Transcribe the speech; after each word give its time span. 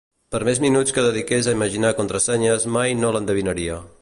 Per 0.35 0.39
més 0.47 0.61
minuts 0.63 0.95
que 0.95 1.03
dediqués 1.09 1.51
a 1.51 1.55
imaginar 1.59 1.93
contrasenyes, 2.01 2.69
mai 2.79 3.01
no 3.05 3.17
l'endevinaria. 3.17 3.83